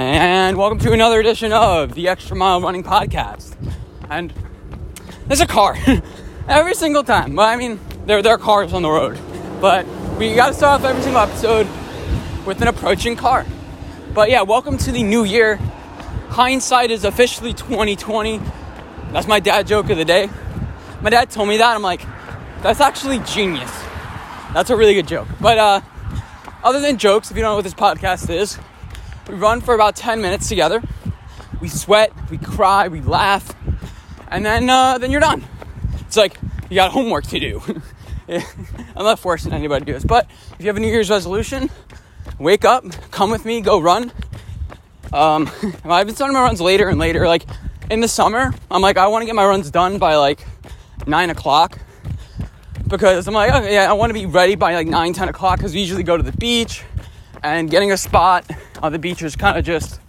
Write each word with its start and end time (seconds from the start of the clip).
and 0.00 0.56
welcome 0.56 0.78
to 0.78 0.92
another 0.92 1.20
edition 1.20 1.52
of 1.52 1.94
the 1.94 2.08
Extra 2.08 2.34
Mile 2.34 2.62
Running 2.62 2.82
Podcast. 2.82 3.54
And 4.08 4.32
there's 5.26 5.42
a 5.42 5.46
car 5.46 5.76
every 6.48 6.72
single 6.72 7.04
time. 7.04 7.36
Well, 7.36 7.46
I 7.46 7.56
mean, 7.56 7.78
there, 8.06 8.22
there 8.22 8.32
are 8.32 8.38
cars 8.38 8.72
on 8.72 8.80
the 8.80 8.88
road, 8.88 9.18
but 9.60 9.86
we 10.16 10.34
got 10.34 10.48
to 10.48 10.54
start 10.54 10.80
off 10.80 10.86
every 10.88 11.02
single 11.02 11.20
episode 11.20 11.66
with 12.46 12.62
an 12.62 12.68
approaching 12.68 13.14
car. 13.14 13.44
But 14.14 14.30
yeah, 14.30 14.40
welcome 14.40 14.78
to 14.78 14.90
the 14.90 15.02
new 15.02 15.22
year. 15.22 15.56
Hindsight 16.30 16.90
is 16.90 17.04
officially 17.04 17.52
2020. 17.52 18.40
That's 19.12 19.26
my 19.26 19.38
dad 19.38 19.66
joke 19.66 19.90
of 19.90 19.98
the 19.98 20.06
day. 20.06 20.30
My 21.02 21.10
dad 21.10 21.28
told 21.28 21.50
me 21.50 21.58
that. 21.58 21.74
I'm 21.74 21.82
like, 21.82 22.06
that's 22.62 22.80
actually 22.80 23.18
genius. 23.18 23.70
That's 24.54 24.70
a 24.70 24.76
really 24.76 24.94
good 24.94 25.08
joke. 25.08 25.28
But 25.42 25.58
uh, 25.58 25.80
other 26.64 26.80
than 26.80 26.96
jokes, 26.96 27.30
if 27.30 27.36
you 27.36 27.42
don't 27.42 27.50
know 27.50 27.56
what 27.56 27.64
this 27.64 27.74
podcast 27.74 28.30
is, 28.30 28.58
we 29.28 29.34
run 29.34 29.60
for 29.60 29.74
about 29.74 29.96
10 29.96 30.20
minutes 30.20 30.48
together. 30.48 30.82
We 31.60 31.68
sweat, 31.68 32.12
we 32.30 32.38
cry, 32.38 32.88
we 32.88 33.00
laugh, 33.00 33.54
and 34.28 34.44
then 34.46 34.70
uh, 34.70 34.98
then 34.98 35.10
you're 35.10 35.20
done. 35.20 35.44
It's 36.00 36.16
like 36.16 36.38
you 36.70 36.74
got 36.76 36.92
homework 36.92 37.26
to 37.26 37.38
do. 37.38 37.62
I'm 38.28 39.04
not 39.04 39.18
forcing 39.18 39.52
anybody 39.52 39.84
to 39.84 39.86
do 39.86 39.92
this, 39.92 40.04
but 40.04 40.30
if 40.52 40.60
you 40.60 40.66
have 40.68 40.76
a 40.76 40.80
New 40.80 40.88
Year's 40.88 41.10
resolution, 41.10 41.68
wake 42.38 42.64
up, 42.64 42.84
come 43.10 43.30
with 43.30 43.44
me, 43.44 43.60
go 43.60 43.80
run. 43.80 44.12
Um, 45.12 45.50
I've 45.84 46.06
been 46.06 46.14
starting 46.14 46.34
my 46.34 46.42
runs 46.42 46.60
later 46.60 46.88
and 46.88 46.98
later. 46.98 47.26
Like 47.26 47.44
in 47.90 48.00
the 48.00 48.08
summer, 48.08 48.54
I'm 48.70 48.80
like 48.80 48.96
I 48.96 49.08
want 49.08 49.22
to 49.22 49.26
get 49.26 49.34
my 49.34 49.44
runs 49.44 49.70
done 49.70 49.98
by 49.98 50.16
like 50.16 50.46
nine 51.06 51.30
o'clock 51.30 51.78
because 52.90 53.28
I'm 53.28 53.34
like, 53.34 53.52
okay, 53.52 53.74
yeah, 53.74 53.88
I 53.88 53.92
want 53.92 54.10
to 54.10 54.14
be 54.14 54.26
ready 54.26 54.56
by 54.56 54.74
like 54.74 54.88
9, 54.88 55.12
10 55.12 55.28
o'clock 55.28 55.58
because 55.58 55.72
we 55.72 55.80
usually 55.80 56.02
go 56.02 56.16
to 56.16 56.22
the 56.22 56.32
beach 56.32 56.82
and 57.42 57.70
getting 57.70 57.92
a 57.92 57.96
spot 57.96 58.44
on 58.82 58.92
the 58.92 58.98
beach 58.98 59.22
is 59.22 59.36
kind 59.36 59.58
of 59.58 59.64
just, 59.64 60.00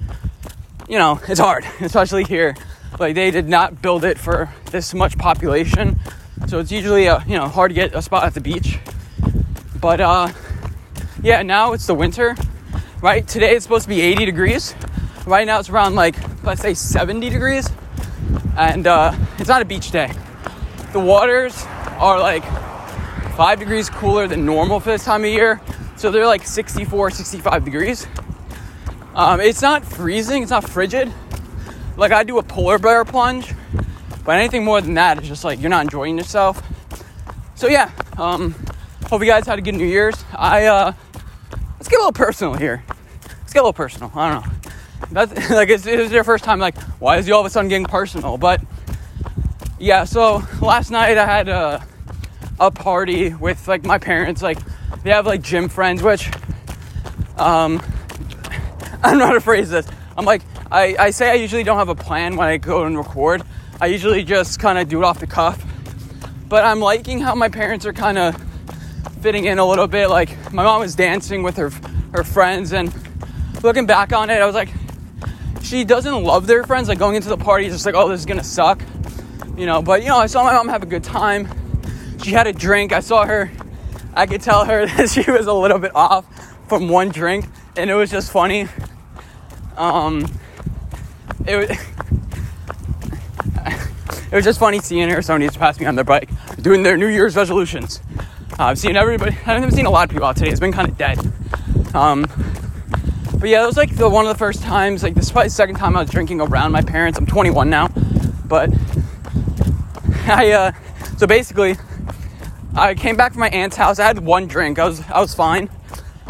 you 0.87 0.98
know, 0.98 1.20
it's 1.27 1.40
hard, 1.40 1.65
especially 1.82 2.23
here. 2.23 2.55
Like 2.99 3.15
they 3.15 3.32
did 3.32 3.48
not 3.48 3.82
build 3.82 4.04
it 4.04 4.18
for 4.18 4.49
this 4.70 4.93
much 4.93 5.18
population, 5.18 5.99
so 6.48 6.59
it's 6.59 6.71
usually 6.71 7.07
uh, 7.07 7.21
you 7.26 7.35
know 7.35 7.48
hard 7.48 7.71
to 7.71 7.76
get 7.76 7.95
a 7.95 8.01
spot 8.01 8.26
at 8.26 8.34
the 8.34 8.41
beach. 8.41 8.79
But 9.79 10.01
uh, 10.01 10.29
yeah, 11.23 11.41
now 11.41 11.71
it's 11.71 11.87
the 11.87 11.95
winter, 11.95 12.35
right? 13.01 13.26
Today 13.26 13.55
it's 13.55 13.63
supposed 13.63 13.84
to 13.84 13.90
be 13.90 14.01
80 14.01 14.26
degrees. 14.26 14.76
Right 15.26 15.48
now 15.48 15.60
it's 15.60 15.70
around 15.70 15.95
like 15.95 16.15
let's 16.43 16.62
say 16.62 16.73
70 16.73 17.29
degrees, 17.29 17.70
and 18.57 18.85
uh, 18.85 19.15
it's 19.40 19.49
not 19.49 19.62
a 19.62 19.65
beach 19.65 19.91
day. 19.91 20.12
The 20.91 20.99
waters 20.99 21.63
are 21.98 22.20
like 22.20 22.43
five 23.35 23.57
degrees 23.60 23.90
cooler 23.90 24.27
than 24.27 24.45
normal 24.45 24.82
for 24.82 24.91
this 24.91 25.05
time 25.05 25.23
of 25.23 25.29
year. 25.29 25.62
So 25.95 26.12
they're 26.12 26.27
like 26.27 26.45
64, 26.45 27.12
65 27.12 27.63
degrees. 27.63 28.07
Um, 29.13 29.41
it's 29.41 29.62
not 29.62 29.84
freezing, 29.85 30.43
it's 30.43 30.51
not 30.51 30.67
frigid. 30.70 31.12
Like 31.98 32.12
I 32.12 32.23
do 32.23 32.37
a 32.37 32.43
polar 32.43 32.79
bear 32.79 33.04
plunge, 33.04 33.54
but 34.23 34.37
anything 34.37 34.63
more 34.63 34.79
than 34.79 34.93
that 34.93 35.21
is 35.21 35.27
just 35.27 35.43
like 35.43 35.59
you're 35.59 35.70
not 35.70 35.84
enjoying 35.84 36.17
yourself. 36.17 36.62
So 37.55 37.67
yeah, 37.67 37.91
um, 38.17 38.55
hope 39.07 39.21
you 39.21 39.27
guys 39.27 39.45
had 39.45 39.59
a 39.59 39.62
good 39.62 39.76
New 39.76 39.85
Year's. 39.85 40.15
I 40.34 40.65
uh, 40.65 40.93
let's 41.73 41.89
get 41.89 41.98
a 41.98 42.04
little 42.04 42.13
personal 42.13 42.54
here. 42.54 42.84
Let's 43.41 43.54
get 43.54 43.59
a 43.59 43.63
little 43.63 43.73
personal. 43.73 44.12
I 44.15 44.32
don't 44.32 44.45
know. 44.45 44.54
That's 45.12 45.49
like 45.49 45.70
it's, 45.70 45.85
it 45.85 45.99
was 45.99 46.12
your 46.12 46.23
first 46.23 46.43
time. 46.43 46.59
Like, 46.59 46.77
why 46.99 47.17
is 47.17 47.26
he 47.26 47.34
all 47.34 47.41
of 47.41 47.45
a 47.45 47.49
sudden 47.49 47.70
getting 47.70 47.85
personal? 47.85 48.37
But 48.37 48.62
yeah, 49.77 50.05
so 50.05 50.43
last 50.62 50.89
night 50.89 51.17
I 51.17 51.26
had 51.26 51.49
a, 51.49 51.85
a 52.59 52.71
party 52.71 53.34
with 53.34 53.67
like 53.67 53.84
my 53.84 53.98
parents. 53.98 54.41
Like, 54.41 54.59
they 55.04 55.09
have 55.09 55.26
like 55.26 55.41
gym 55.41 55.67
friends, 55.67 56.01
which 56.01 56.29
um, 57.37 57.82
I 59.04 59.10
don't 59.10 59.20
know 59.20 59.27
how 59.27 59.34
to 59.34 59.41
phrase 59.41 59.70
this. 59.70 59.88
I'm 60.18 60.26
like, 60.26 60.41
I, 60.71 60.96
I 60.99 61.12
say 61.12 61.30
I 61.32 61.35
usually 61.35 61.63
don't 61.63 61.77
have 61.77 61.90
a 61.90 61.96
plan 61.96 62.35
when 62.35 62.48
I 62.48 62.57
go 62.57 62.84
and 62.84 62.98
record. 62.98 63.44
I 63.80 63.88
usually 63.88 64.24
just 64.24 64.59
kind 64.59 64.78
of 64.78 64.88
do 64.88 65.00
it 65.00 65.03
off 65.03 65.19
the 65.19 65.28
cuff. 65.28 65.63
But 66.47 66.66
I'm 66.66 66.79
liking 66.79 67.19
how 67.19 67.34
my 67.34 67.50
parents 67.50 67.85
are 67.85 67.94
kind 67.94 68.17
of 68.17 68.35
fitting 69.22 69.45
in 69.45 69.57
a 69.57 69.66
little 69.66 69.88
bit. 69.88 70.09
Like, 70.09 70.53
my 70.53 70.63
mom 70.63 70.81
was 70.81 70.95
dancing 70.95 71.44
with 71.44 71.57
her 71.57 71.72
her 72.13 72.23
friends, 72.23 72.73
and 72.73 72.94
looking 73.63 73.85
back 73.85 74.13
on 74.13 74.29
it, 74.29 74.41
I 74.41 74.45
was 74.45 74.56
like, 74.56 74.69
she 75.63 75.84
doesn't 75.84 76.23
love 76.23 76.47
their 76.47 76.63
friends. 76.63 76.90
Like 76.90 77.00
going 77.00 77.16
into 77.16 77.29
the 77.29 77.38
party, 77.38 77.69
just 77.69 77.85
like, 77.85 77.95
oh, 77.95 78.09
this 78.09 78.19
is 78.19 78.25
gonna 78.25 78.44
suck, 78.44 78.81
you 79.56 79.66
know. 79.66 79.81
But 79.81 80.01
you 80.03 80.09
know, 80.09 80.17
I 80.17 80.28
saw 80.28 80.44
my 80.44 80.53
mom 80.53 80.67
have 80.67 80.84
a 80.84 80.88
good 80.88 81.03
time. 81.03 81.47
She 82.22 82.31
had 82.31 82.47
a 82.47 82.53
drink. 82.53 82.91
I 82.91 83.00
saw 83.00 83.25
her. 83.25 83.51
I 84.13 84.25
could 84.25 84.41
tell 84.41 84.66
her 84.66 84.85
that 84.97 85.09
she 85.09 85.29
was 85.31 85.47
a 85.47 85.53
little 85.53 85.79
bit 85.79 85.95
off 85.95 86.25
from 86.67 86.90
one 86.90 87.09
drink, 87.09 87.45
and 87.78 87.90
it 87.90 87.95
was 87.95 88.11
just 88.11 88.31
funny. 88.31 88.67
Um, 89.81 90.27
it 91.47 91.55
was. 91.55 91.77
It 94.31 94.35
was 94.35 94.45
just 94.45 94.59
funny 94.59 94.79
seeing 94.79 95.09
her. 95.09 95.21
Somebody 95.21 95.47
just 95.47 95.59
passed 95.59 95.81
me 95.81 95.85
on 95.87 95.95
their 95.95 96.05
bike 96.05 96.29
doing 96.61 96.83
their 96.83 96.95
New 96.95 97.07
Year's 97.07 97.35
resolutions. 97.35 97.99
Uh, 98.57 98.63
I've 98.63 98.79
seen 98.79 98.95
everybody. 98.95 99.31
I 99.31 99.55
haven't 99.55 99.71
seen 99.71 99.85
a 99.85 99.89
lot 99.89 100.05
of 100.05 100.09
people 100.09 100.25
out 100.25 100.37
today. 100.37 100.49
It's 100.49 100.59
been 100.61 100.71
kind 100.71 100.87
of 100.87 100.97
dead. 100.97 101.19
Um, 101.93 102.25
but 103.37 103.49
yeah, 103.49 103.61
it 103.61 103.65
was 103.65 103.75
like 103.75 103.93
the 103.97 104.07
one 104.07 104.25
of 104.25 104.29
the 104.29 104.37
first 104.37 104.63
times. 104.63 105.03
Like 105.03 105.15
this 105.15 105.25
is 105.25 105.33
the 105.33 105.49
second 105.49 105.75
time 105.75 105.97
I 105.97 106.01
was 106.01 106.09
drinking 106.09 106.39
around 106.39 106.71
my 106.71 106.81
parents. 106.81 107.19
I'm 107.19 107.25
21 107.25 107.69
now, 107.69 107.89
but 108.45 108.69
I. 110.27 110.51
Uh, 110.51 110.71
so 111.17 111.27
basically, 111.27 111.75
I 112.73 112.95
came 112.95 113.17
back 113.17 113.33
from 113.33 113.41
my 113.41 113.49
aunt's 113.49 113.75
house. 113.75 113.99
I 113.99 114.07
had 114.07 114.19
one 114.19 114.47
drink. 114.47 114.79
I 114.79 114.85
was 114.85 115.01
I 115.09 115.19
was 115.19 115.35
fine, 115.35 115.69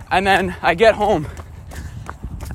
and 0.09 0.25
then 0.25 0.55
I 0.63 0.73
get 0.73 0.95
home, 0.95 1.27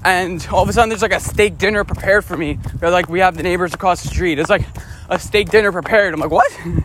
and 0.07 0.47
all 0.53 0.63
of 0.63 0.69
a 0.69 0.73
sudden 0.73 0.89
there's 0.89 1.03
like 1.03 1.13
a 1.13 1.19
steak 1.19 1.59
dinner 1.59 1.83
prepared 1.83 2.25
for 2.25 2.37
me. 2.37 2.61
They're 2.77 2.91
like, 2.91 3.09
we 3.09 3.19
have 3.19 3.37
the 3.37 3.43
neighbors 3.43 3.75
across 3.75 4.03
the 4.03 4.09
street. 4.09 4.39
It's 4.39 4.49
like 4.49 4.65
a 5.11 5.19
steak 5.19 5.51
dinner 5.51 5.73
prepared. 5.73 6.15
I'm 6.15 6.21
like, 6.21 6.31
what? 6.31 6.51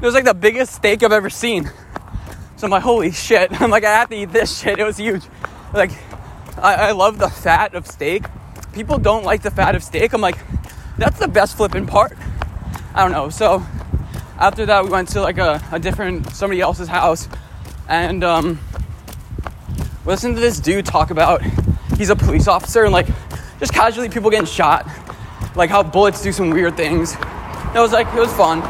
It 0.00 0.06
was 0.06 0.14
like 0.14 0.24
the 0.24 0.34
biggest 0.34 0.74
steak 0.74 1.02
I've 1.02 1.12
ever 1.12 1.30
seen. 1.30 1.70
So 2.56 2.64
I'm 2.66 2.70
like, 2.70 2.82
holy 2.82 3.12
shit. 3.12 3.52
I'm 3.60 3.70
like, 3.70 3.84
I 3.84 3.92
have 3.92 4.08
to 4.08 4.16
eat 4.16 4.32
this 4.32 4.58
shit. 4.58 4.78
It 4.78 4.84
was 4.84 4.96
huge. 4.96 5.22
Like, 5.72 5.92
I, 6.58 6.74
I 6.74 6.92
love 6.92 7.18
the 7.18 7.28
fat 7.28 7.74
of 7.74 7.86
steak. 7.86 8.24
People 8.72 8.98
don't 8.98 9.24
like 9.24 9.42
the 9.42 9.50
fat 9.50 9.74
of 9.74 9.82
steak. 9.82 10.12
I'm 10.12 10.20
like, 10.20 10.36
that's 10.98 11.18
the 11.18 11.28
best 11.28 11.56
flipping 11.56 11.86
part. 11.86 12.16
I 12.94 13.02
don't 13.02 13.12
know. 13.12 13.28
So 13.28 13.64
after 14.38 14.66
that, 14.66 14.84
we 14.84 14.90
went 14.90 15.10
to 15.10 15.20
like 15.20 15.38
a, 15.38 15.62
a 15.70 15.78
different 15.78 16.30
somebody 16.30 16.60
else's 16.60 16.88
house 16.88 17.28
and 17.88 18.24
um, 18.24 18.58
listened 20.06 20.34
to 20.34 20.40
this 20.40 20.60
dude 20.60 20.86
talk 20.86 21.10
about 21.10 21.42
he's 22.04 22.10
a 22.10 22.16
police 22.16 22.46
officer 22.46 22.84
and 22.84 22.92
like 22.92 23.06
just 23.58 23.72
casually 23.72 24.10
people 24.10 24.28
getting 24.28 24.44
shot, 24.44 24.86
like 25.56 25.70
how 25.70 25.82
bullets 25.82 26.22
do 26.22 26.32
some 26.32 26.50
weird 26.50 26.76
things. 26.76 27.14
It 27.14 27.78
was 27.78 27.92
like 27.92 28.06
it 28.08 28.20
was 28.20 28.30
fun, 28.34 28.60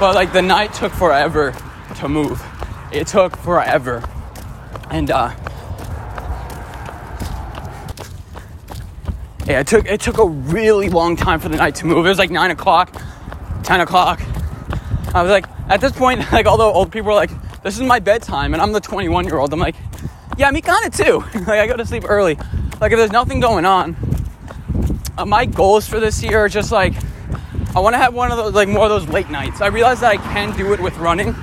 but 0.00 0.16
like 0.16 0.32
the 0.32 0.42
night 0.42 0.74
took 0.74 0.92
forever 0.92 1.54
to 1.94 2.08
move. 2.08 2.42
It 2.90 3.06
took 3.06 3.36
forever, 3.36 4.02
and 4.90 5.12
uh, 5.12 5.32
yeah, 9.46 9.60
it 9.60 9.68
took 9.68 9.86
it 9.86 10.00
took 10.00 10.18
a 10.18 10.26
really 10.26 10.88
long 10.88 11.14
time 11.14 11.38
for 11.38 11.48
the 11.48 11.56
night 11.56 11.76
to 11.76 11.86
move. 11.86 12.04
It 12.04 12.08
was 12.08 12.18
like 12.18 12.32
nine 12.32 12.50
o'clock, 12.50 13.00
ten 13.62 13.80
o'clock. 13.80 14.20
I 15.14 15.22
was 15.22 15.30
like, 15.30 15.46
at 15.68 15.80
this 15.80 15.92
point, 15.92 16.20
like 16.32 16.46
although 16.46 16.72
old 16.72 16.90
people 16.90 17.10
were 17.10 17.14
like, 17.14 17.30
this 17.62 17.76
is 17.76 17.82
my 17.82 18.00
bedtime, 18.00 18.54
and 18.54 18.60
I'm 18.60 18.72
the 18.72 18.80
21 18.80 19.26
year 19.26 19.38
old. 19.38 19.52
I'm 19.52 19.60
like, 19.60 19.76
yeah, 20.40 20.50
me 20.50 20.62
kind 20.62 20.86
of 20.86 20.94
too. 20.94 21.18
like 21.40 21.48
I 21.48 21.66
go 21.66 21.76
to 21.76 21.84
sleep 21.84 22.04
early. 22.08 22.34
Like 22.80 22.92
if 22.92 22.98
there's 22.98 23.12
nothing 23.12 23.40
going 23.40 23.66
on, 23.66 23.94
uh, 25.18 25.26
my 25.26 25.44
goals 25.44 25.86
for 25.86 26.00
this 26.00 26.22
year 26.22 26.38
are 26.38 26.48
just 26.48 26.72
like 26.72 26.94
I 27.76 27.80
want 27.80 27.92
to 27.92 27.98
have 27.98 28.14
one 28.14 28.30
of 28.32 28.38
those 28.38 28.54
like 28.54 28.66
more 28.66 28.84
of 28.84 28.88
those 28.88 29.06
late 29.08 29.28
nights. 29.28 29.60
I 29.60 29.66
realize 29.66 30.00
that 30.00 30.12
I 30.12 30.16
can 30.16 30.56
do 30.56 30.72
it 30.72 30.80
with 30.80 30.96
running. 30.96 31.34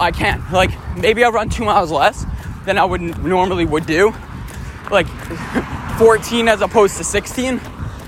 I 0.00 0.10
can. 0.10 0.42
Like 0.50 0.70
maybe 0.96 1.22
I'll 1.22 1.32
run 1.32 1.50
two 1.50 1.66
miles 1.66 1.90
less 1.90 2.24
than 2.64 2.78
I 2.78 2.84
would 2.86 3.02
normally 3.02 3.66
would 3.66 3.84
do. 3.84 4.14
Like 4.90 5.06
14 5.98 6.48
as 6.48 6.62
opposed 6.62 6.96
to 6.96 7.04
16. 7.04 7.60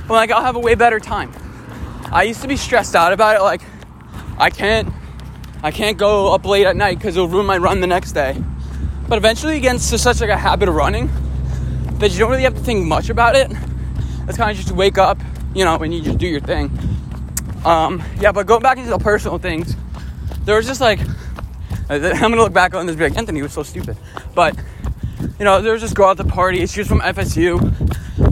But 0.09 0.15
like 0.15 0.31
I'll 0.31 0.43
have 0.43 0.57
a 0.57 0.61
way 0.61 0.77
better 0.77 0.99
time. 0.99 1.31
I 2.11 2.23
used 2.23 2.41
to 2.41 2.49
be 2.49 2.57
stressed 2.57 2.97
out 2.97 3.13
about 3.13 3.37
it. 3.37 3.43
Like 3.43 3.61
I 4.39 4.49
can't, 4.49 4.89
I 5.63 5.71
can't 5.71 5.99
go 5.99 6.33
up 6.33 6.47
late 6.47 6.65
at 6.65 6.75
night 6.75 6.97
because 6.97 7.19
it'll 7.19 7.29
ruin 7.29 7.45
my 7.45 7.59
run 7.59 7.83
the 7.83 7.87
next 7.87 8.13
day. 8.13 8.43
But 9.11 9.17
eventually, 9.17 9.57
it 9.57 9.61
gets 9.61 9.91
to 9.91 9.99
such 9.99 10.21
like 10.21 10.31
a 10.31 10.37
habit 10.37 10.69
of 10.69 10.77
running 10.77 11.11
that 11.99 12.13
you 12.13 12.21
don't 12.21 12.31
really 12.31 12.45
have 12.45 12.55
to 12.55 12.61
think 12.61 12.87
much 12.87 13.11
about 13.11 13.35
it. 13.35 13.51
It's 14.29 14.39
kind 14.39 14.53
of 14.53 14.57
just 14.57 14.71
wake 14.71 14.99
up, 14.99 15.19
you 15.53 15.65
know, 15.65 15.75
and 15.79 15.93
you 15.93 16.01
just 16.01 16.19
do 16.19 16.29
your 16.29 16.39
thing. 16.39 16.71
Um, 17.65 18.01
yeah, 18.21 18.31
but 18.31 18.47
going 18.47 18.63
back 18.63 18.79
into 18.79 18.89
the 18.89 19.01
personal 19.01 19.39
things, 19.39 19.75
there 20.45 20.55
was 20.55 20.65
just 20.65 20.81
like, 20.81 21.01
I'm 21.91 22.01
gonna 22.21 22.37
look 22.37 22.53
back 22.53 22.73
on 22.73 22.87
this 22.87 22.95
be 22.95 23.03
like, 23.03 23.19
Anthony 23.19 23.43
was 23.43 23.53
so 23.53 23.65
stupid. 23.65 23.97
But, 24.33 24.57
you 25.41 25.45
know, 25.45 25.61
there 25.61 25.73
was 25.73 25.83
this 25.83 25.93
girl 25.93 26.11
at 26.11 26.17
the 26.17 26.25
party, 26.25 26.65
she 26.67 26.79
was 26.79 26.87
from 26.87 27.01
FSU. 27.01 27.59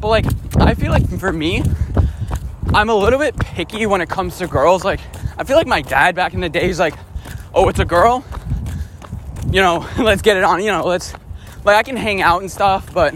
But 0.00 0.06
like, 0.06 0.26
I 0.60 0.74
feel 0.74 0.92
like 0.92 1.08
for 1.18 1.32
me, 1.32 1.64
I'm 2.72 2.88
a 2.88 2.94
little 2.94 3.18
bit 3.18 3.36
picky 3.36 3.86
when 3.86 4.00
it 4.00 4.08
comes 4.08 4.38
to 4.38 4.46
girls. 4.46 4.84
Like, 4.84 5.00
I 5.38 5.42
feel 5.42 5.56
like 5.56 5.66
my 5.66 5.82
dad 5.82 6.14
back 6.14 6.34
in 6.34 6.40
the 6.40 6.48
day, 6.48 6.68
he's 6.68 6.78
like, 6.78 6.94
oh, 7.52 7.68
it's 7.68 7.80
a 7.80 7.84
girl, 7.84 8.24
you 9.50 9.60
know, 9.60 9.86
let's 9.98 10.22
get 10.22 10.36
it 10.36 10.44
on, 10.44 10.62
you 10.62 10.70
know, 10.70 10.84
let's, 10.84 11.12
like, 11.64 11.76
I 11.76 11.82
can 11.82 11.96
hang 11.96 12.22
out 12.22 12.40
and 12.40 12.50
stuff, 12.50 12.92
but 12.92 13.14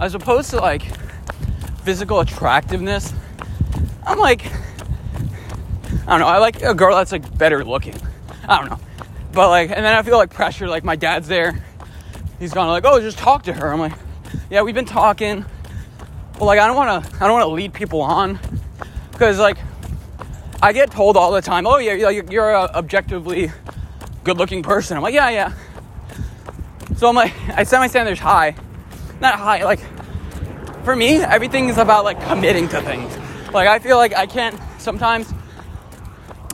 as 0.00 0.14
opposed 0.14 0.50
to 0.50 0.56
like 0.56 0.82
physical 1.82 2.20
attractiveness, 2.20 3.12
I'm 4.06 4.18
like, 4.18 4.46
I 6.06 6.12
don't 6.12 6.20
know. 6.20 6.26
I 6.26 6.38
like 6.38 6.62
a 6.62 6.74
girl 6.74 6.96
that's 6.96 7.12
like 7.12 7.36
better 7.36 7.64
looking. 7.64 7.94
I 8.46 8.58
don't 8.58 8.70
know, 8.70 8.80
but 9.32 9.50
like, 9.50 9.70
and 9.70 9.84
then 9.84 9.94
I 9.94 10.02
feel 10.02 10.16
like 10.16 10.30
pressure. 10.30 10.68
Like 10.68 10.84
my 10.84 10.96
dad's 10.96 11.28
there. 11.28 11.62
He's 12.38 12.52
gonna 12.54 12.70
like, 12.70 12.84
oh, 12.86 13.00
just 13.00 13.18
talk 13.18 13.42
to 13.44 13.52
her. 13.52 13.72
I'm 13.72 13.80
like, 13.80 13.92
yeah, 14.48 14.62
we've 14.62 14.74
been 14.74 14.86
talking. 14.86 15.44
But 16.38 16.44
like, 16.44 16.58
I 16.58 16.66
don't 16.66 16.76
want 16.76 17.04
to. 17.04 17.16
I 17.16 17.26
don't 17.26 17.32
want 17.32 17.42
to 17.42 17.54
lead 17.54 17.74
people 17.74 18.00
on 18.00 18.38
because 19.12 19.38
like, 19.38 19.58
I 20.62 20.72
get 20.72 20.90
told 20.90 21.16
all 21.16 21.32
the 21.32 21.42
time, 21.42 21.66
oh 21.66 21.78
yeah, 21.78 21.92
you're, 21.92 22.24
you're 22.30 22.56
uh, 22.56 22.82
objectively 24.30 24.62
good-looking 24.62 24.62
person. 24.62 24.96
I'm 24.96 25.02
like, 25.02 25.14
yeah, 25.14 25.30
yeah. 25.30 25.52
So 26.96 27.08
I'm 27.08 27.14
like, 27.14 27.32
I 27.54 27.64
set 27.64 27.78
my 27.78 27.86
standards 27.86 28.20
high, 28.20 28.54
not 29.20 29.38
high. 29.38 29.64
Like, 29.64 29.80
for 30.84 30.96
me, 30.96 31.16
everything 31.16 31.68
is 31.68 31.78
about 31.78 32.04
like 32.04 32.20
committing 32.24 32.68
to 32.68 32.80
things. 32.82 33.16
Like, 33.52 33.68
I 33.68 33.78
feel 33.78 33.96
like 33.96 34.14
I 34.14 34.26
can't 34.26 34.58
sometimes. 34.78 35.32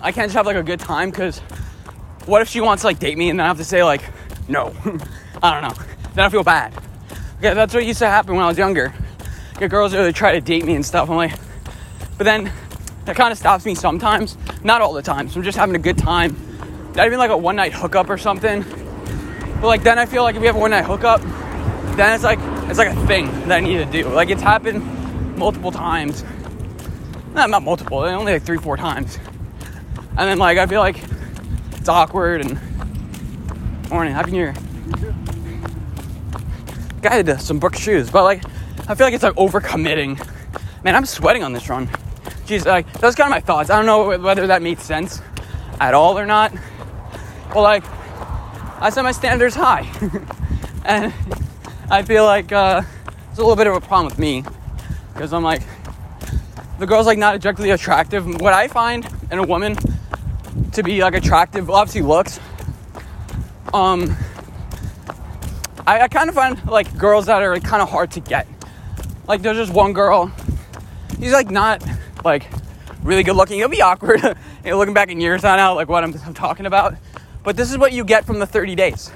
I 0.03 0.13
can't 0.13 0.27
just 0.27 0.37
have 0.37 0.47
like 0.47 0.57
a 0.57 0.63
good 0.63 0.81
time 0.81 1.11
because 1.11 1.39
what 2.27 2.43
if 2.43 2.49
she 2.49 2.61
wants 2.61 2.83
to 2.83 2.89
like 2.89 2.99
date 2.99 3.17
me 3.17 3.31
and 3.31 3.39
then 3.39 3.45
I 3.45 3.49
have 3.49 3.57
to 3.57 3.65
say 3.65 3.83
like 3.83 4.03
no? 4.49 4.75
I 5.43 5.61
don't 5.61 5.63
know. 5.63 5.85
Then 6.15 6.25
I 6.25 6.29
feel 6.29 6.45
bad. 6.45 6.75
Okay, 7.39 7.55
that's 7.55 7.73
what 7.73 7.87
used 7.87 8.01
to 8.01 8.07
happen 8.07 8.35
when 8.35 8.45
I 8.45 8.49
was 8.49 8.59
younger. 8.59 8.93
Get 9.59 9.71
girls 9.71 9.95
would 9.95 10.15
try 10.15 10.33
to 10.33 10.41
date 10.41 10.65
me 10.65 10.75
and 10.75 10.85
stuff. 10.85 11.09
I'm 11.09 11.17
like, 11.17 11.33
but 12.19 12.25
then 12.25 12.53
that 13.07 13.17
kind 13.17 13.33
of 13.33 13.39
stops 13.39 13.65
me 13.65 13.75
sometimes. 13.75 14.37
Not 14.63 14.81
all 14.83 14.93
the 14.93 15.03
time. 15.03 15.29
So 15.29 15.39
I'm 15.39 15.45
just 15.45 15.57
having 15.57 15.75
a 15.75 15.79
good 15.79 15.99
time. 15.99 16.37
Not 16.95 17.07
even 17.07 17.19
like 17.19 17.31
a 17.31 17.37
one 17.37 17.57
night 17.57 17.73
hookup 17.73 18.09
or 18.09 18.19
something. 18.19 18.65
But 19.61 19.67
like 19.67 19.83
then 19.83 19.99
I 19.99 20.07
feel 20.07 20.23
like 20.23 20.37
if 20.37 20.41
we 20.41 20.47
have 20.47 20.57
a 20.57 20.59
one 20.59 20.71
night 20.71 20.85
hookup, 20.85 21.21
then 21.97 22.15
it's 22.15 22.25
like 22.25 22.39
it's 22.69 22.79
like 22.79 22.89
a 22.89 23.07
thing 23.07 23.27
that 23.49 23.53
I 23.53 23.61
need 23.61 23.79
to 23.79 23.87
do. 23.87 24.09
Like 24.09 24.31
it's 24.31 24.43
happened 24.43 25.37
multiple 25.37 25.73
times. 25.73 26.25
Not, 27.33 27.51
not 27.51 27.65
multiple, 27.65 27.99
only 27.99 28.35
like 28.35 28.45
three, 28.45 28.59
four 28.59 28.77
times. 28.77 29.19
And 30.17 30.29
then 30.29 30.39
like 30.39 30.59
I 30.59 30.67
feel 30.67 30.81
like 30.81 31.03
it's 31.73 31.89
awkward 31.89 32.43
and 32.43 32.59
morning, 33.91 34.15
happy 34.15 34.31
new 34.31 34.39
year. 34.39 34.55
Guy 37.03 37.17
had 37.17 37.29
uh, 37.29 37.37
some 37.39 37.59
Brooks 37.59 37.81
shoes, 37.81 38.11
but 38.11 38.23
like 38.23 38.45
I 38.89 38.95
feel 38.95 39.07
like 39.07 39.15
it's 39.15 39.25
like 39.25 39.35
overcommitting. 39.35 40.17
Man, 40.85 40.95
I'm 40.95 41.07
sweating 41.07 41.43
on 41.43 41.53
this 41.53 41.69
run. 41.69 41.89
Jeez, 42.47 42.67
like 42.67 42.91
those 43.01 43.15
kind 43.15 43.27
of 43.27 43.31
my 43.31 43.41
thoughts. 43.41 43.71
I 43.71 43.77
don't 43.77 43.87
know 43.87 44.17
whether 44.19 44.47
that 44.47 44.63
makes 44.63 44.83
sense 44.83 45.21
at 45.81 45.95
all 45.95 46.19
or 46.19 46.27
not. 46.27 46.53
But 47.55 47.63
like 47.63 47.85
I 48.81 48.91
set 48.91 49.03
my 49.03 49.13
standards 49.13 49.55
high. 49.55 49.91
and 50.85 51.15
I 51.91 52.03
feel 52.03 52.25
like 52.25 52.53
uh, 52.53 52.83
it's 53.31 53.39
a 53.39 53.41
little 53.41 53.57
bit 53.57 53.67
of 53.67 53.75
a 53.77 53.81
problem 53.81 54.07
with 54.07 54.19
me. 54.19 54.45
Because 55.13 55.33
I'm 55.33 55.45
like, 55.45 55.63
the 56.79 56.87
girl's 56.87 57.07
like 57.07 57.17
not 57.17 57.35
objectively 57.35 57.71
attractive. 57.71 58.27
What 58.41 58.53
I 58.53 58.69
find 58.69 59.09
in 59.31 59.39
a 59.39 59.43
woman 59.43 59.77
to 60.73 60.83
be 60.83 61.01
like 61.01 61.15
attractive, 61.15 61.71
obviously 61.71 62.03
looks. 62.03 62.41
Um, 63.73 64.17
I, 65.87 66.01
I 66.03 66.09
kind 66.09 66.29
of 66.29 66.35
find 66.35 66.63
like 66.67 66.99
girls 66.99 67.27
that 67.27 67.43
are 67.43 67.55
like, 67.55 67.65
kind 67.65 67.81
of 67.83 67.89
hard 67.89 68.11
to 68.13 68.21
get. 68.21 68.49
Like 69.29 69.43
there's 69.43 69.57
just 69.57 69.73
one 69.73 69.93
girl. 69.93 70.33
He's 71.19 71.33
like 71.33 71.51
not 71.51 71.83
like 72.25 72.51
really 73.03 73.23
good 73.23 73.37
looking. 73.37 73.61
It'll 73.61 73.71
be 73.71 73.81
awkward 73.83 74.23
you 74.65 74.71
know, 74.71 74.79
looking 74.79 74.95
back 74.95 75.11
in 75.11 75.21
years 75.21 75.45
on 75.45 75.59
out 75.59 75.77
like 75.77 75.89
what 75.89 76.03
I'm, 76.03 76.15
I'm 76.27 76.35
talking 76.35 76.67
about. 76.67 76.97
But 77.45 77.57
this 77.57 77.71
is 77.71 77.79
what 77.79 77.93
you 77.93 78.05
get 78.05 78.25
from 78.25 78.39
the 78.39 78.47
30 78.47 78.75
days. 78.75 79.13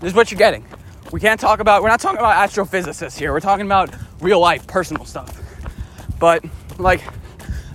This 0.00 0.10
is 0.10 0.14
what 0.14 0.30
you're 0.30 0.38
getting. 0.38 0.64
We 1.10 1.18
can't 1.18 1.40
talk 1.40 1.60
about. 1.60 1.82
We're 1.82 1.88
not 1.88 2.00
talking 2.00 2.18
about 2.18 2.48
astrophysicists 2.48 3.18
here. 3.18 3.32
We're 3.32 3.40
talking 3.40 3.64
about 3.64 3.90
real 4.20 4.38
life, 4.38 4.66
personal 4.66 5.06
stuff. 5.06 5.40
But 6.20 6.44
like 6.78 7.02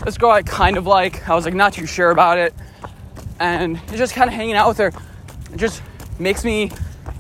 this 0.06 0.18
girl, 0.18 0.30
I 0.30 0.44
kind 0.44 0.78
of 0.78 0.86
like. 0.86 1.28
I 1.28 1.34
was 1.34 1.46
like 1.46 1.56
not 1.56 1.74
too 1.74 1.88
sure 1.88 2.12
about 2.12 2.38
it, 2.38 2.54
and 3.40 3.82
just 3.90 4.14
kind 4.14 4.30
of 4.30 4.36
hanging 4.36 4.56
out 4.56 4.68
with 4.68 4.78
her. 4.78 4.92
It 5.52 5.58
just 5.58 5.82
makes 6.20 6.46
me 6.46 6.72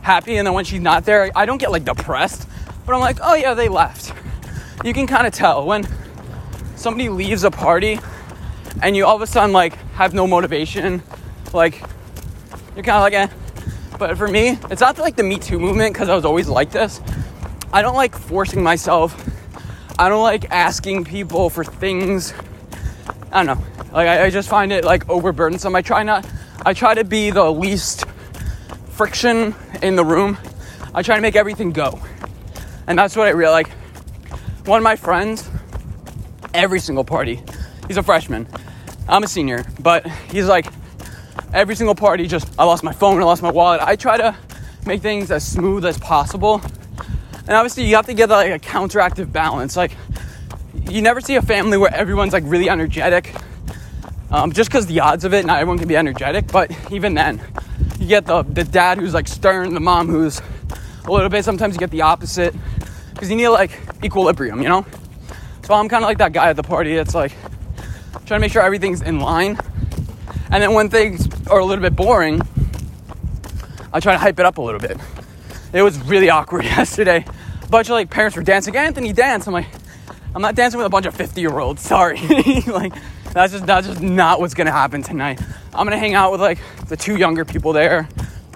happy. 0.04 0.38
And 0.38 0.46
then 0.46 0.54
when 0.54 0.66
she's 0.66 0.82
not 0.82 1.06
there, 1.06 1.32
I 1.36 1.46
don't 1.46 1.58
get 1.58 1.72
like 1.72 1.86
depressed. 1.86 2.48
But 2.86 2.94
I'm 2.94 3.02
like, 3.02 3.18
oh 3.24 3.34
yeah, 3.34 3.56
they 3.56 3.68
left. 3.68 4.14
You 4.86 4.94
can 4.94 5.08
kind 5.08 5.26
of 5.26 5.34
tell 5.34 5.66
when 5.66 5.88
somebody 6.76 7.10
leaves 7.10 7.44
a 7.44 7.52
party 7.52 8.00
and 8.82 8.96
you 8.96 9.06
all 9.06 9.16
of 9.16 9.22
a 9.22 9.28
sudden 9.28 9.54
like 9.54 9.76
have 9.94 10.14
no 10.14 10.28
motivation. 10.28 11.02
Like 11.54 11.82
you're 12.76 12.84
kind 12.84 12.98
of 12.98 13.02
like, 13.02 13.14
eh. 13.14 13.28
But 13.98 14.18
for 14.18 14.28
me, 14.28 14.58
it's 14.72 14.82
not 14.82 14.98
like 14.98 15.16
the 15.16 15.24
Me 15.24 15.38
Too 15.38 15.60
movement 15.60 15.94
because 15.94 16.10
I 16.10 16.16
was 16.16 16.26
always 16.26 16.48
like 16.48 16.72
this. 16.72 17.00
I 17.72 17.82
don't 17.82 17.96
like 17.96 18.16
forcing 18.18 18.64
myself. 18.64 19.16
I 19.98 20.10
don't 20.10 20.24
like 20.24 20.50
asking 20.52 21.06
people 21.06 21.50
for 21.50 21.64
things. 21.64 22.34
I 23.32 23.44
don't 23.44 23.58
know. 23.58 23.66
Like 23.92 24.08
I, 24.08 24.26
I 24.26 24.30
just 24.30 24.50
find 24.50 24.72
it 24.72 24.84
like 24.84 25.06
overburdensome. 25.06 25.76
I 25.76 25.82
try 25.82 26.04
not. 26.04 26.28
I 26.66 26.74
try 26.74 26.96
to 26.96 27.04
be 27.04 27.30
the 27.30 27.52
least 27.52 28.06
friction 28.90 29.56
in 29.82 29.96
the 29.96 30.06
room. 30.06 30.38
I 30.94 31.02
try 31.04 31.16
to 31.16 31.22
make 31.22 31.36
everything 31.36 31.72
go. 31.72 32.00
And 32.88 32.98
that's 32.98 33.16
what 33.16 33.28
I 33.28 33.32
really 33.32 33.52
like. 33.52 33.70
One 34.66 34.78
of 34.78 34.84
my 34.84 34.96
friends, 34.96 35.50
every 36.54 36.80
single 36.80 37.04
party, 37.04 37.42
he's 37.88 37.98
a 37.98 38.04
freshman. 38.04 38.48
I'm 39.08 39.24
a 39.24 39.28
senior, 39.28 39.66
but 39.80 40.08
he's 40.32 40.48
like, 40.48 40.68
every 41.54 41.76
single 41.76 41.96
party, 41.96 42.28
just, 42.28 42.48
I 42.60 42.64
lost 42.64 42.84
my 42.84 42.94
phone, 42.94 43.22
I 43.22 43.26
lost 43.26 43.42
my 43.42 43.52
wallet. 43.52 43.82
I 43.82 43.96
try 43.96 44.18
to 44.18 44.36
make 44.86 45.02
things 45.02 45.32
as 45.32 45.46
smooth 45.46 45.86
as 45.86 45.98
possible. 45.98 46.62
And 47.40 47.52
obviously, 47.52 47.86
you 47.86 47.96
have 47.96 48.06
to 48.06 48.14
get 48.14 48.30
like 48.30 48.52
a 48.52 48.60
counteractive 48.60 49.32
balance. 49.32 49.76
Like, 49.76 49.96
you 50.90 51.02
never 51.02 51.22
see 51.22 51.36
a 51.36 51.42
family 51.42 51.78
where 51.78 51.94
everyone's 51.94 52.34
like 52.34 52.44
really 52.46 52.70
energetic. 52.70 53.34
Um, 54.32 54.52
just 54.52 54.70
because 54.70 54.88
the 54.88 55.02
odds 55.02 55.26
of 55.26 55.34
it, 55.34 55.46
not 55.46 55.60
everyone 55.60 55.78
can 55.78 55.88
be 55.88 55.96
energetic, 55.96 56.48
but 56.48 56.72
even 56.92 57.14
then, 57.14 57.42
you 58.00 58.08
get 58.08 58.26
the, 58.26 58.44
the 58.44 58.64
dad 58.64 58.98
who's 58.98 59.14
like 59.14 59.28
stern, 59.28 59.74
the 59.74 59.80
mom 59.80 60.08
who's 60.08 60.42
a 61.06 61.12
little 61.12 61.30
bit. 61.30 61.46
Sometimes 61.46 61.76
you 61.76 61.80
get 61.80 61.92
the 61.92 62.02
opposite 62.02 62.56
because 63.14 63.30
you 63.30 63.36
need 63.36 63.50
like 63.50 63.80
equilibrium, 64.04 64.62
you 64.62 64.70
know? 64.70 64.86
So 65.64 65.74
I'm 65.74 65.88
kind 65.88 66.04
of 66.04 66.08
like 66.08 66.18
that 66.18 66.34
guy 66.34 66.50
at 66.50 66.56
the 66.56 66.64
party 66.64 66.96
that's 66.96 67.16
like 67.16 67.34
trying 68.26 68.26
to 68.26 68.40
make 68.40 68.52
sure 68.52 68.62
everything's 68.62 69.02
in 69.02 69.20
line. 69.20 69.58
And 70.54 70.62
then 70.62 70.76
when 70.76 70.88
things 70.88 71.28
are 71.48 71.58
a 71.58 71.66
little 71.66 71.82
bit 71.82 71.96
boring, 71.96 72.40
I 73.92 74.00
try 74.00 74.14
to 74.14 74.20
hype 74.20 74.38
it 74.40 74.46
up 74.46 74.60
a 74.60 74.62
little 74.62 74.80
bit. 74.80 74.98
It 75.74 75.82
was 75.82 75.98
really 76.02 76.30
awkward 76.30 76.64
yesterday. 76.78 77.26
A 77.64 77.68
bunch 77.70 77.88
of 77.88 77.94
like 77.94 78.12
parents 78.12 78.38
were 78.38 78.44
dancing. 78.44 78.76
Anthony, 78.76 79.14
dance. 79.14 79.48
I'm 79.48 79.54
like, 79.54 79.66
I'm 80.36 80.44
not 80.44 80.54
dancing 80.54 80.78
with 80.78 80.86
a 80.86 80.92
bunch 80.92 81.08
of 81.08 81.16
50 81.16 81.42
year 81.42 81.58
olds. 81.58 81.82
Sorry. 81.88 82.20
like, 82.68 82.94
that's 83.34 83.52
just 83.52 83.66
that's 83.66 83.88
just 83.88 84.00
not 84.00 84.40
what's 84.40 84.54
gonna 84.54 84.72
happen 84.72 85.02
tonight. 85.02 85.42
I'm 85.74 85.88
gonna 85.88 85.98
hang 85.98 86.14
out 86.14 86.32
with 86.32 86.40
like 86.40 86.60
the 86.88 86.98
two 86.98 87.16
younger 87.18 87.46
people 87.46 87.74
there, 87.74 88.08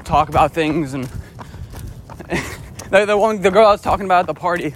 talk 0.05 0.29
about 0.29 0.51
things, 0.51 0.93
and 0.93 1.09
the, 2.91 3.05
the 3.07 3.17
one 3.17 3.41
the 3.41 3.49
girl 3.49 3.65
I 3.65 3.71
was 3.71 3.81
talking 3.81 4.05
about 4.05 4.19
at 4.19 4.27
the 4.27 4.35
party. 4.35 4.75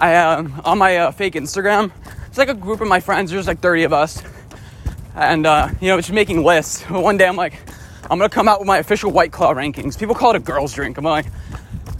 I 0.00 0.16
um, 0.16 0.60
on 0.64 0.78
my 0.78 0.96
uh, 0.96 1.10
fake 1.12 1.34
Instagram. 1.34 1.92
It's 2.26 2.38
like 2.38 2.48
a 2.48 2.54
group 2.54 2.80
of 2.80 2.88
my 2.88 2.98
friends. 2.98 3.30
There's 3.30 3.46
like 3.46 3.60
30 3.60 3.84
of 3.84 3.92
us, 3.92 4.20
and 5.16 5.46
uh, 5.46 5.68
you 5.80 5.88
know, 5.88 5.96
just 5.96 6.12
making 6.12 6.44
lists. 6.44 6.82
One 6.88 7.16
day 7.16 7.26
I'm 7.26 7.36
like, 7.36 7.54
I'm 8.10 8.18
gonna 8.18 8.28
come 8.28 8.46
out 8.46 8.60
with 8.60 8.68
my 8.68 8.78
official 8.78 9.10
White 9.10 9.32
Claw 9.32 9.54
rankings. 9.54 9.98
People 9.98 10.14
call 10.14 10.30
it 10.30 10.36
a 10.36 10.40
girl's 10.40 10.72
drink. 10.72 10.98
I'm 10.98 11.04
like, 11.04 11.26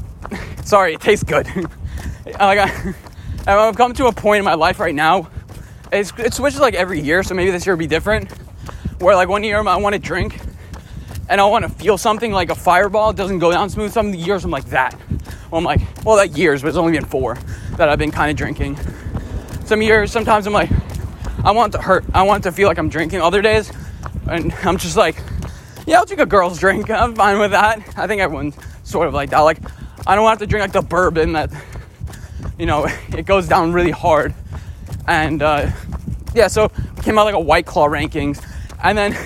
sorry, 0.65 0.95
it 0.95 1.01
tastes 1.01 1.25
good. 1.25 1.47
like 2.27 2.59
I, 2.59 2.95
I've 3.47 3.77
come 3.77 3.95
to 3.95 4.07
a 4.07 4.13
point 4.13 4.39
in 4.39 4.45
my 4.45 4.55
life 4.55 4.79
right 4.79 4.95
now 4.95 5.29
it's, 5.93 6.13
it 6.19 6.35
switches 6.35 6.61
like 6.61 6.75
every 6.75 7.01
year, 7.01 7.23
so 7.23 7.35
maybe 7.35 7.51
this 7.51 7.67
year 7.67 7.75
will 7.75 7.81
be 7.81 7.87
different. 7.87 8.31
Where 9.01 9.15
like 9.15 9.29
one 9.29 9.45
year 9.45 9.59
I 9.67 9.77
want 9.77 9.95
to 9.95 9.99
drink 9.99 10.39
and 11.29 11.41
I 11.41 11.45
want 11.45 11.65
to 11.65 11.69
feel 11.69 11.99
something 11.99 12.33
like 12.33 12.51
a 12.51 12.55
fireball. 12.55 13.11
It 13.11 13.17
doesn't 13.17 13.39
go 13.39 13.51
down 13.51 13.71
smooth. 13.71 13.93
Some 13.93 14.15
years 14.15 14.45
I'm 14.45 14.51
like 14.51 14.67
that. 14.67 14.99
Well, 15.51 15.59
I'm 15.59 15.65
like, 15.65 15.81
well, 16.05 16.17
that 16.17 16.37
years, 16.37 16.63
but 16.63 16.69
it's 16.69 16.77
only 16.77 16.93
been 16.93 17.05
four 17.05 17.37
that 17.77 17.89
I've 17.89 17.99
been 17.99 18.11
kind 18.11 18.31
of 18.31 18.37
drinking. 18.37 18.79
Some 19.65 19.83
years, 19.83 20.11
sometimes 20.11 20.47
I'm 20.47 20.53
like, 20.53 20.71
I 21.47 21.53
want 21.53 21.75
to 21.75 21.79
hurt. 21.81 22.05
I 22.13 22.25
want 22.25 22.43
to 22.43 22.51
feel 22.51 22.67
like 22.67 22.77
I'm 22.77 22.89
drinking. 22.89 23.21
Other 23.21 23.41
days, 23.41 23.71
and 24.29 24.53
I'm 24.65 24.79
just 24.79 24.97
like, 24.97 25.15
yeah, 25.87 25.99
I'll 25.99 26.05
drink 26.05 26.21
a 26.21 26.27
girl's 26.27 26.59
drink. 26.59 26.91
I'm 26.91 27.15
fine 27.15 27.39
with 27.39 27.53
that. 27.53 27.79
I 27.97 28.09
think 28.09 28.21
everyone's 28.21 28.57
sort 28.83 29.07
of 29.07 29.15
like 29.15 29.31
that. 29.31 29.39
Like, 29.39 29.59
I 30.09 30.17
don't 30.17 30.25
want 30.25 30.41
to 30.41 30.47
drink 30.49 30.63
like 30.63 30.73
the 30.73 30.83
bourbon 30.83 31.35
that, 31.35 31.53
you 32.59 32.67
know, 32.67 32.89
it 33.17 33.27
goes 33.27 33.47
down 33.47 33.73
really 33.73 33.93
hard. 33.93 34.35
And 35.07 35.41
uh, 35.41 35.71
yeah, 36.35 36.49
so 36.49 36.69
came 37.03 37.17
out 37.17 37.27
like 37.27 37.35
a 37.37 37.41
White 37.41 37.65
Claw 37.65 37.87
rankings, 37.87 38.45
and 38.83 38.99
then 38.99 39.17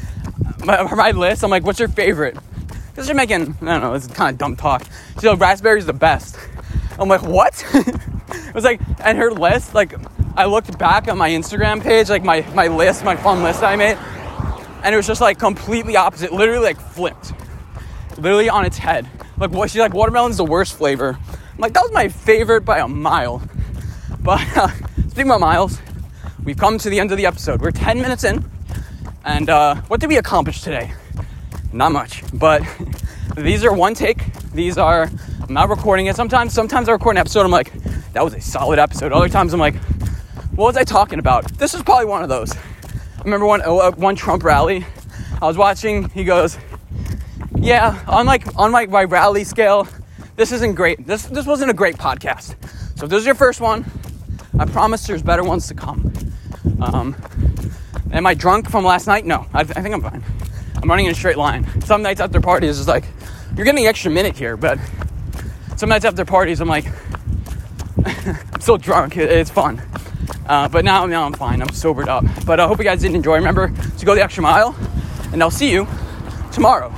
my, 0.64 0.82
my 0.94 1.10
list. 1.10 1.44
I'm 1.44 1.50
like, 1.50 1.64
what's 1.64 1.78
your 1.78 1.88
favorite? 1.88 2.38
Because 2.88 3.06
you're 3.06 3.14
making, 3.14 3.54
I 3.60 3.64
don't 3.64 3.82
know, 3.82 3.92
it's 3.92 4.06
kind 4.06 4.32
of 4.32 4.38
dumb 4.38 4.56
talk. 4.56 4.82
She's 5.16 5.24
like, 5.24 5.38
raspberry's 5.38 5.84
the 5.84 5.92
best. 5.92 6.38
I'm 6.98 7.10
like, 7.10 7.22
what? 7.22 7.62
it 7.74 8.54
was 8.54 8.64
like, 8.64 8.80
and 9.04 9.18
her 9.18 9.30
list, 9.30 9.74
like, 9.74 9.92
I 10.36 10.44
looked 10.46 10.78
back 10.78 11.08
on 11.08 11.18
my 11.18 11.30
Instagram 11.30 11.82
page, 11.82 12.08
like 12.08 12.24
my, 12.24 12.42
my 12.54 12.68
list, 12.68 13.04
my 13.04 13.16
fun 13.16 13.42
list 13.42 13.62
I 13.62 13.76
made, 13.76 13.98
and 14.82 14.94
it 14.94 14.96
was 14.96 15.06
just 15.06 15.20
like 15.20 15.38
completely 15.38 15.96
opposite, 15.96 16.32
literally 16.32 16.64
like 16.64 16.80
flipped, 16.80 17.32
literally 18.16 18.48
on 18.48 18.64
its 18.64 18.78
head. 18.78 19.08
Like, 19.38 19.50
what? 19.50 19.70
She's 19.70 19.80
like, 19.80 19.94
watermelon's 19.94 20.36
the 20.36 20.44
worst 20.44 20.76
flavor. 20.76 21.18
I'm 21.28 21.58
like, 21.58 21.72
that 21.74 21.82
was 21.82 21.92
my 21.92 22.08
favorite 22.08 22.64
by 22.64 22.78
a 22.78 22.88
mile. 22.88 23.42
But 24.20 24.40
uh, 24.56 24.68
speaking 25.08 25.26
about 25.26 25.40
miles, 25.40 25.78
we've 26.44 26.58
come 26.58 26.78
to 26.78 26.90
the 26.90 27.00
end 27.00 27.10
of 27.10 27.18
the 27.18 27.26
episode. 27.26 27.60
We're 27.60 27.70
10 27.70 28.00
minutes 28.00 28.24
in, 28.24 28.44
and 29.24 29.50
uh, 29.50 29.76
what 29.88 30.00
did 30.00 30.08
we 30.08 30.16
accomplish 30.16 30.62
today? 30.62 30.92
Not 31.72 31.92
much, 31.92 32.22
but 32.34 32.62
these 33.36 33.64
are 33.64 33.72
one 33.72 33.94
take. 33.94 34.32
These 34.52 34.78
are 34.78 35.10
I'm 35.50 35.54
not 35.54 35.68
recording 35.68 36.06
it. 36.06 36.14
Sometimes, 36.14 36.52
sometimes 36.52 36.88
I 36.88 36.92
record 36.92 37.16
an 37.16 37.18
episode. 37.18 37.44
I'm 37.44 37.50
like, 37.50 37.72
that 38.12 38.22
was 38.22 38.34
a 38.34 38.40
solid 38.40 38.78
episode. 38.78 39.12
Other 39.12 39.28
times, 39.28 39.52
I'm 39.52 39.58
like, 39.58 39.74
what 40.54 40.66
was 40.66 40.76
I 40.76 40.84
talking 40.84 41.18
about? 41.18 41.46
This 41.58 41.72
was 41.72 41.82
probably 41.82 42.06
one 42.06 42.22
of 42.22 42.28
those. 42.28 42.54
I 42.54 43.22
remember 43.24 43.46
one 43.46 43.62
uh, 43.62 43.90
one 43.92 44.16
Trump 44.16 44.44
rally. 44.44 44.84
I 45.40 45.46
was 45.46 45.56
watching. 45.56 46.08
He 46.10 46.24
goes, 46.24 46.58
yeah, 47.56 48.02
on 48.08 48.26
like 48.26 48.44
on 48.56 48.70
my, 48.72 48.86
my 48.86 49.04
rally 49.04 49.44
scale, 49.44 49.86
this 50.36 50.52
isn't 50.52 50.74
great. 50.74 51.06
This 51.06 51.26
this 51.26 51.46
wasn't 51.46 51.70
a 51.70 51.74
great 51.74 51.96
podcast. 51.96 52.56
So 52.98 53.04
if 53.04 53.10
this 53.10 53.20
is 53.20 53.26
your 53.26 53.34
first 53.34 53.60
one, 53.60 53.84
I 54.58 54.64
promise 54.64 55.06
there's 55.06 55.22
better 55.22 55.44
ones 55.44 55.68
to 55.68 55.74
come. 55.74 56.12
Um, 56.80 57.16
am 58.12 58.26
I 58.26 58.34
drunk 58.34 58.70
from 58.70 58.84
last 58.84 59.06
night? 59.06 59.24
No, 59.24 59.46
I, 59.54 59.60
I 59.60 59.64
think 59.64 59.94
I'm 59.94 60.02
fine. 60.02 60.22
I'm 60.82 60.88
running 60.88 61.06
in 61.06 61.12
a 61.12 61.14
straight 61.14 61.36
line. 61.36 61.66
Some 61.82 62.02
nights 62.02 62.20
after 62.20 62.40
parties 62.40 62.78
is 62.78 62.88
like, 62.88 63.04
you're 63.56 63.64
getting 63.64 63.84
an 63.84 63.88
extra 63.88 64.10
minute 64.10 64.36
here, 64.36 64.56
but 64.56 64.78
some 65.76 65.88
nights 65.88 66.04
after 66.04 66.24
parties, 66.24 66.60
I'm 66.60 66.68
like, 66.68 66.86
I'm 68.04 68.60
still 68.60 68.78
drunk. 68.78 69.16
It, 69.16 69.30
it's 69.30 69.50
fun. 69.50 69.82
Uh, 70.50 70.68
but 70.68 70.84
now, 70.84 71.06
now 71.06 71.22
I'm 71.22 71.32
fine. 71.32 71.62
I'm 71.62 71.72
sobered 71.72 72.08
up. 72.08 72.24
But 72.44 72.58
I 72.58 72.66
hope 72.66 72.78
you 72.78 72.84
guys 72.84 73.02
did 73.02 73.14
enjoy. 73.14 73.34
Remember 73.36 73.68
to 73.98 74.04
go 74.04 74.16
the 74.16 74.22
extra 74.22 74.42
mile, 74.42 74.74
and 75.32 75.40
I'll 75.44 75.50
see 75.50 75.70
you 75.70 75.86
tomorrow. 76.50 76.92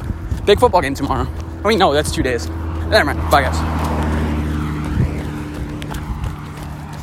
Big 0.47 0.59
football 0.59 0.81
game 0.81 0.95
tomorrow. 0.95 1.29
I 1.63 1.69
mean, 1.69 1.79
no, 1.79 1.93
that's 1.93 2.11
two 2.11 2.23
days. 2.23 2.49
Never 2.49 3.05
mind. 3.05 3.31
Bye, 3.31 3.43
guys. 3.43 3.82